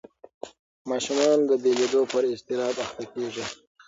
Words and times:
ماشومان 0.89 1.37
د 1.49 1.51
بېلېدو 1.63 2.01
پر 2.11 2.23
اضطراب 2.33 2.75
اخته 2.85 3.03
کېږي. 3.13 3.45